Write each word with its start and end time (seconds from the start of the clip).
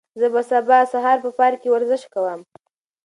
زه 0.19 0.27
به 0.33 0.41
سبا 0.49 0.77
سهار 0.93 1.17
په 1.23 1.29
پارک 1.37 1.59
کې 1.61 1.69
ورزش 1.71 2.01
کوم. 2.13 2.41